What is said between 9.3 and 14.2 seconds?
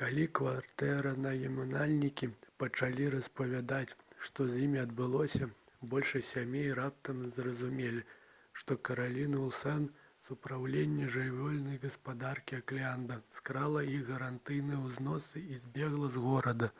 уілсан з упраўлення жыллёвай гаспадаркі окленда скрала іх